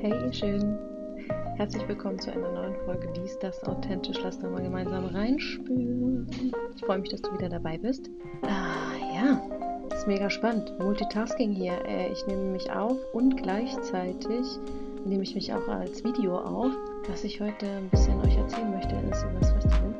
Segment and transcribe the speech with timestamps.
[0.00, 0.78] Hey, schön.
[1.56, 4.16] Herzlich willkommen zu einer neuen Folge Dies, das authentisch.
[4.22, 6.30] Lass da mal gemeinsam reinspüren.
[6.76, 8.08] Ich freue mich, dass du wieder dabei bist.
[8.42, 9.42] Ah, ja,
[9.92, 10.72] ist mega spannend.
[10.78, 11.84] Multitasking hier.
[11.84, 14.46] Äh, ich nehme mich auf und gleichzeitig
[15.04, 16.70] nehme ich mich auch als Video auf.
[17.08, 19.94] Was ich heute ein bisschen euch erzählen möchte, ist über das Festival.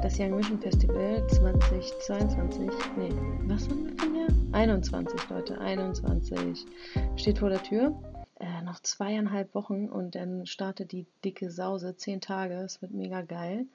[0.00, 2.68] Das Young Vision Festival 2022.
[2.96, 3.08] Nee,
[3.48, 4.28] was haben wir für ein Jahr?
[4.52, 6.66] 21, Leute, 21.
[7.16, 7.96] Steht vor der Tür
[8.70, 13.66] noch zweieinhalb Wochen und dann startet die dicke Sause, zehn Tage, es wird mega geil.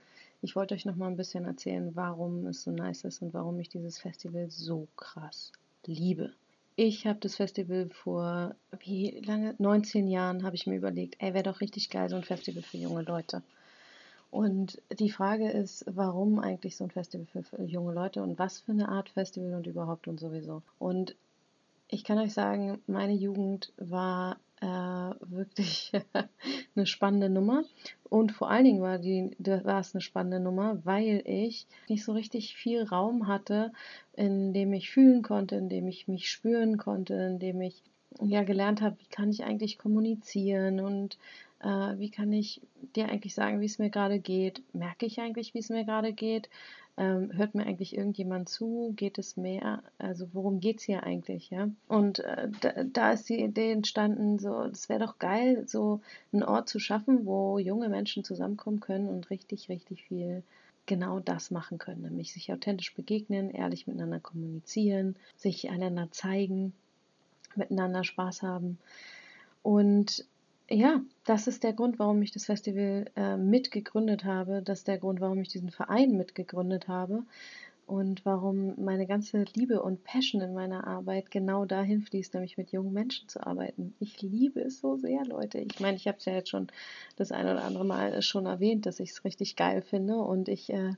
[0.41, 3.59] Ich wollte euch noch mal ein bisschen erzählen, warum es so nice ist und warum
[3.59, 5.51] ich dieses Festival so krass
[5.85, 6.31] liebe.
[6.77, 9.55] Ich habe das Festival vor, wie lange?
[9.57, 12.77] 19 Jahren habe ich mir überlegt, ey, wäre doch richtig geil, so ein Festival für
[12.77, 13.43] junge Leute.
[14.31, 18.71] Und die Frage ist, warum eigentlich so ein Festival für junge Leute und was für
[18.71, 20.61] eine Art Festival und überhaupt und sowieso.
[20.79, 21.15] Und
[21.89, 25.91] ich kann euch sagen, meine Jugend war äh, wirklich
[26.75, 27.63] eine spannende Nummer.
[28.09, 32.13] Und vor allen Dingen war, die, war es eine spannende Nummer, weil ich nicht so
[32.13, 33.71] richtig viel Raum hatte,
[34.13, 37.83] in dem ich fühlen konnte, in dem ich mich spüren konnte, in dem ich
[38.21, 41.17] ja gelernt habe, wie kann ich eigentlich kommunizieren und
[41.61, 42.61] äh, wie kann ich
[42.95, 44.61] dir eigentlich sagen, wie es mir gerade geht?
[44.73, 46.49] Merke ich eigentlich, wie es mir gerade geht?
[46.97, 48.93] Ähm, hört mir eigentlich irgendjemand zu?
[48.95, 49.83] Geht es mehr?
[49.97, 51.69] Also worum geht es hier eigentlich, ja?
[51.89, 55.99] Und äh, da, da, ist die Idee entstanden, so, es wäre doch geil, so
[56.31, 60.43] einen Ort zu schaffen, wo junge Menschen zusammenkommen können und richtig, richtig viel
[60.85, 66.73] genau das machen können, nämlich sich authentisch begegnen, ehrlich miteinander kommunizieren, sich einander zeigen,
[67.55, 68.77] miteinander Spaß haben.
[69.63, 70.25] Und
[70.69, 74.61] ja, das ist der Grund, warum ich das Festival äh, mitgegründet habe.
[74.63, 77.23] Das ist der Grund, warum ich diesen Verein mitgegründet habe
[77.85, 82.71] und warum meine ganze Liebe und Passion in meiner Arbeit genau dahin fließt, nämlich mit
[82.71, 83.93] jungen Menschen zu arbeiten.
[83.99, 85.59] Ich liebe es so sehr, Leute.
[85.59, 86.67] Ich meine, ich habe es ja jetzt schon
[87.15, 90.71] das ein oder andere Mal schon erwähnt, dass ich es richtig geil finde und ich
[90.71, 90.93] äh,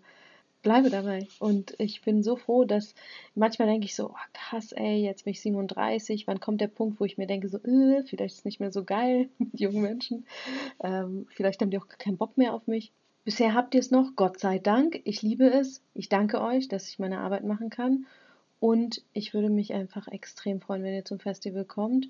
[0.61, 1.27] bleibe dabei.
[1.39, 2.95] Und ich bin so froh, dass
[3.35, 6.99] manchmal denke ich so, oh, krass, ey, jetzt bin ich 37, wann kommt der Punkt,
[6.99, 9.81] wo ich mir denke, so, äh, vielleicht ist es nicht mehr so geil mit jungen
[9.81, 10.25] Menschen.
[10.83, 12.91] Ähm, vielleicht haben die auch keinen Bock mehr auf mich.
[13.23, 15.01] Bisher habt ihr es noch, Gott sei Dank.
[15.03, 15.81] Ich liebe es.
[15.93, 18.05] Ich danke euch, dass ich meine Arbeit machen kann.
[18.59, 22.07] Und ich würde mich einfach extrem freuen, wenn ihr zum Festival kommt.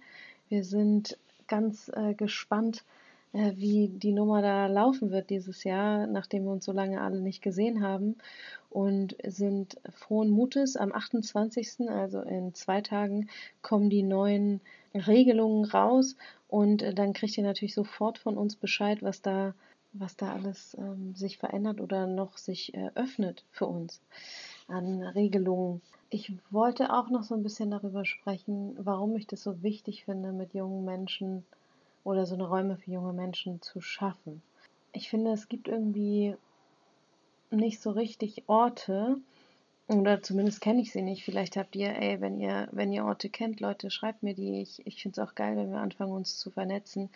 [0.47, 2.83] Wir sind ganz äh, gespannt,
[3.33, 7.21] äh, wie die Nummer da laufen wird dieses Jahr, nachdem wir uns so lange alle
[7.21, 8.15] nicht gesehen haben.
[8.69, 10.75] Und sind frohen Mutes.
[10.75, 13.29] Am 28., also in zwei Tagen,
[13.61, 14.61] kommen die neuen
[14.93, 16.15] Regelungen raus.
[16.47, 19.53] Und äh, dann kriegt ihr natürlich sofort von uns Bescheid, was da,
[19.93, 24.01] was da alles ähm, sich verändert oder noch sich äh, öffnet für uns
[24.67, 25.81] an Regelungen.
[26.09, 30.31] Ich wollte auch noch so ein bisschen darüber sprechen, warum ich das so wichtig finde,
[30.31, 31.45] mit jungen Menschen
[32.07, 34.41] oder so eine Räume für junge Menschen zu schaffen.
[34.93, 36.35] Ich finde, es gibt irgendwie
[37.51, 39.17] nicht so richtig Orte,
[39.89, 41.25] oder zumindest kenne ich sie nicht.
[41.25, 44.61] Vielleicht habt ihr, ey, wenn ihr, wenn ihr Orte kennt, Leute, schreibt mir die.
[44.61, 47.09] Ich, ich finde es auch geil, wenn wir anfangen, uns zu vernetzen.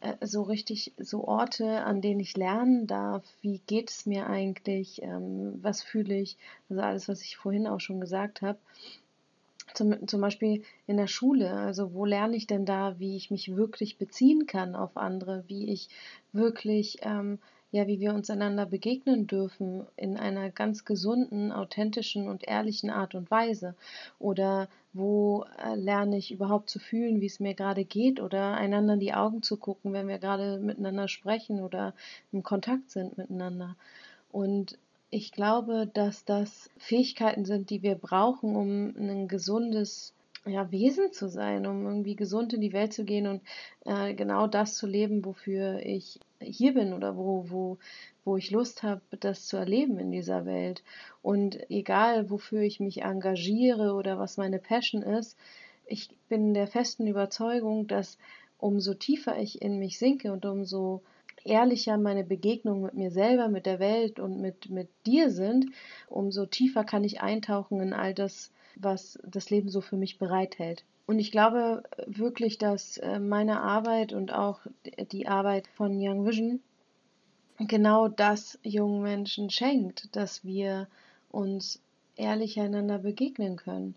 [0.00, 5.02] Äh, so richtig, so Orte, an denen ich lernen darf, wie geht es mir eigentlich,
[5.02, 6.38] ähm, was fühle ich,
[6.70, 8.58] also alles, was ich vorhin auch schon gesagt habe
[9.74, 11.52] zum, zum Beispiel in der Schule.
[11.52, 15.70] Also wo lerne ich denn da, wie ich mich wirklich beziehen kann auf andere, wie
[15.72, 15.88] ich
[16.32, 17.38] wirklich, ähm,
[17.70, 23.16] ja, wie wir uns einander begegnen dürfen in einer ganz gesunden, authentischen und ehrlichen Art
[23.16, 23.74] und Weise.
[24.20, 28.94] Oder wo äh, lerne ich überhaupt zu fühlen, wie es mir gerade geht oder einander
[28.94, 31.94] in die Augen zu gucken, wenn wir gerade miteinander sprechen oder
[32.30, 33.76] im Kontakt sind miteinander.
[34.30, 34.78] Und
[35.14, 40.12] ich glaube, dass das Fähigkeiten sind, die wir brauchen, um ein gesundes
[40.44, 43.40] ja, Wesen zu sein, um irgendwie gesund in die Welt zu gehen und
[43.84, 47.78] äh, genau das zu leben, wofür ich hier bin oder wo, wo,
[48.24, 50.82] wo ich Lust habe, das zu erleben in dieser Welt.
[51.22, 55.38] Und egal, wofür ich mich engagiere oder was meine Passion ist,
[55.86, 58.18] ich bin der festen Überzeugung, dass
[58.58, 61.02] umso tiefer ich in mich sinke und umso
[61.44, 65.66] ehrlicher meine Begegnungen mit mir selber, mit der Welt und mit, mit dir sind,
[66.08, 70.84] umso tiefer kann ich eintauchen in all das, was das Leben so für mich bereithält.
[71.06, 74.60] Und ich glaube wirklich, dass äh, meine Arbeit und auch
[75.12, 76.60] die Arbeit von Young Vision
[77.58, 80.88] genau das jungen Menschen schenkt, dass wir
[81.30, 81.80] uns
[82.16, 83.94] ehrlich einander begegnen können.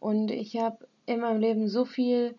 [0.00, 2.34] Und ich habe in meinem Leben so viel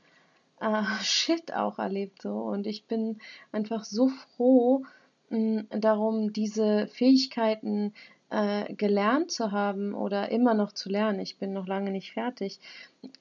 [0.60, 3.20] äh, Shit auch erlebt so und ich bin
[3.52, 4.84] einfach so froh
[5.30, 7.94] mh, darum, diese Fähigkeiten
[8.30, 12.60] äh, gelernt zu haben oder immer noch zu lernen, ich bin noch lange nicht fertig,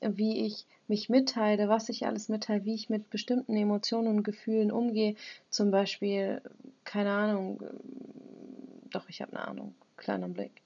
[0.01, 4.73] wie ich mich mitteile, was ich alles mitteile, wie ich mit bestimmten Emotionen und Gefühlen
[4.73, 5.17] umgehe.
[5.51, 6.41] Zum Beispiel,
[6.85, 7.63] keine Ahnung,
[8.91, 10.63] doch, ich habe eine Ahnung, kleiner Blick.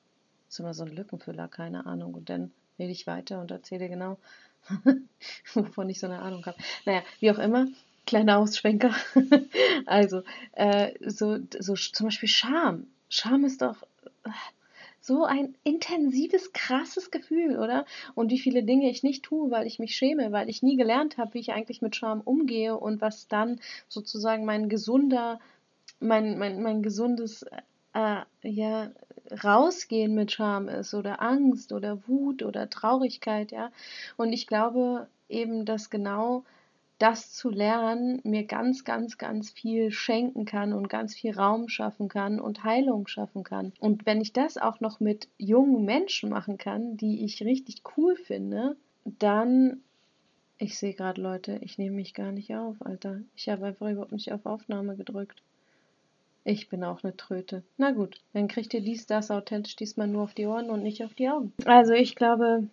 [0.47, 2.15] Das ist immer so ein Lückenfüller, keine Ahnung.
[2.15, 4.19] Und dann rede ich weiter und erzähle genau,
[5.55, 6.57] wovon ich so eine Ahnung habe.
[6.85, 7.67] Naja, wie auch immer,
[8.07, 8.95] kleiner Ausschwenker.
[9.87, 10.23] also,
[10.53, 12.87] äh, so, so zum Beispiel Scham.
[13.09, 13.83] Scham ist doch
[14.25, 14.31] äh,
[15.01, 17.85] so ein intensives, krasses Gefühl, oder?
[18.15, 21.19] Und wie viele Dinge ich nicht tue, weil ich mich schäme, weil ich nie gelernt
[21.19, 25.41] habe, wie ich eigentlich mit Scham umgehe und was dann sozusagen mein gesunder,
[25.99, 27.45] mein, mein, mein gesundes
[27.95, 28.91] äh, ja,
[29.43, 33.71] rausgehen mit Scham ist oder Angst oder Wut oder Traurigkeit, ja.
[34.17, 36.45] Und ich glaube eben, dass genau
[36.99, 42.09] das zu lernen mir ganz, ganz, ganz viel schenken kann und ganz viel Raum schaffen
[42.09, 43.73] kann und Heilung schaffen kann.
[43.81, 48.15] Und wenn ich das auch noch mit jungen Menschen machen kann, die ich richtig cool
[48.15, 49.83] finde, dann
[50.59, 53.21] ich sehe gerade Leute, ich nehme mich gar nicht auf, Alter.
[53.35, 55.43] Ich habe einfach überhaupt nicht auf Aufnahme gedrückt.
[56.45, 57.63] Ich bin auch eine Tröte.
[57.77, 61.05] Na gut, dann kriegt ihr dies, das authentisch diesmal nur auf die Ohren und nicht
[61.05, 61.53] auf die Augen.
[61.65, 62.69] Also ich glaube,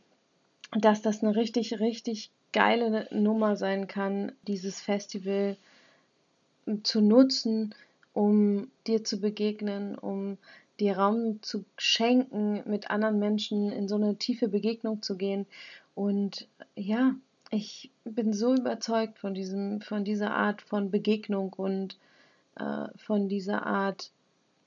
[0.71, 5.55] dass das eine richtig, richtig geile Nummer sein kann, dieses Festival
[6.83, 7.75] zu nutzen,
[8.13, 10.37] um dir zu begegnen, um
[10.79, 15.45] dir Raum zu schenken, mit anderen Menschen in so eine tiefe Begegnung zu gehen.
[15.93, 17.15] Und ja,
[17.51, 21.97] ich bin so überzeugt von diesem, von dieser Art von Begegnung und
[22.59, 24.11] äh, von dieser Art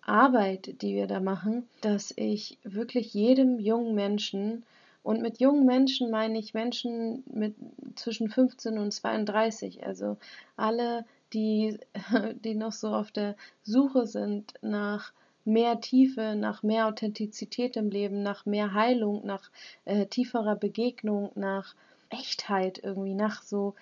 [0.05, 4.65] Arbeit, die wir da machen, dass ich wirklich jedem jungen Menschen
[5.03, 7.55] und mit jungen Menschen meine ich Menschen mit
[7.97, 10.17] zwischen 15 und 32, also
[10.57, 11.79] alle, die,
[12.45, 15.13] die noch so auf der Suche sind nach
[15.45, 19.51] mehr Tiefe, nach mehr Authentizität im Leben, nach mehr Heilung, nach
[19.85, 21.75] äh, tieferer Begegnung, nach
[22.11, 23.75] Echtheit irgendwie, nach so,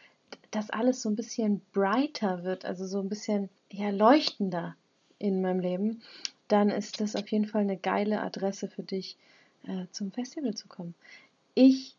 [0.50, 4.76] dass alles so ein bisschen brighter wird, also so ein bisschen ja leuchtender
[5.18, 6.02] in meinem Leben,
[6.48, 9.16] dann ist das auf jeden Fall eine geile Adresse für dich,
[9.66, 10.94] äh, zum Festival zu kommen.
[11.54, 11.94] Ich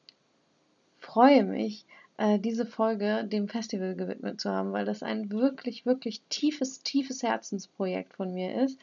[1.00, 1.86] freue mich,
[2.18, 7.24] äh, diese Folge dem Festival gewidmet zu haben, weil das ein wirklich, wirklich tiefes, tiefes
[7.24, 8.78] Herzensprojekt von mir ist.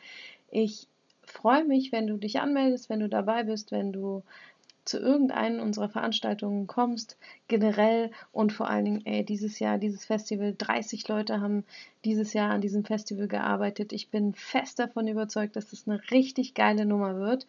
[0.51, 0.87] Ich
[1.23, 4.23] freue mich, wenn du dich anmeldest, wenn du dabei bist, wenn du
[4.89, 10.55] zu irgendeinen unserer Veranstaltungen kommst, generell und vor allen Dingen, ey, dieses Jahr, dieses Festival,
[10.57, 11.65] 30 Leute haben
[12.05, 13.93] dieses Jahr an diesem Festival gearbeitet.
[13.93, 17.47] Ich bin fest davon überzeugt, dass das eine richtig geile Nummer wird.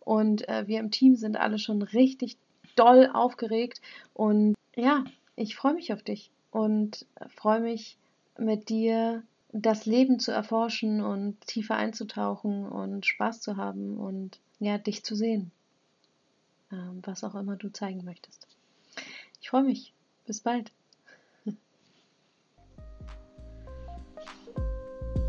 [0.00, 2.36] Und äh, wir im Team sind alle schon richtig
[2.74, 3.80] doll aufgeregt.
[4.14, 5.04] Und ja,
[5.36, 7.96] ich freue mich auf dich und freue mich
[8.38, 9.22] mit dir
[9.52, 15.14] das Leben zu erforschen und tiefer einzutauchen und Spaß zu haben und ja, dich zu
[15.14, 15.50] sehen.
[16.72, 18.46] Ähm, was auch immer du zeigen möchtest.
[19.40, 19.92] Ich freue mich.
[20.26, 20.72] Bis bald.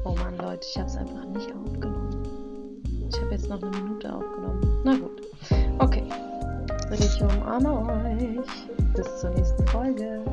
[0.04, 2.82] Oh Mann, Leute, ich habe es einfach nicht aufgenommen.
[3.08, 4.82] Ich habe jetzt noch eine Minute aufgenommen.
[4.84, 5.22] Na gut.
[5.78, 6.04] Okay.
[6.92, 8.94] Ich umarme euch.
[8.96, 10.24] Bis zur nächsten Folge.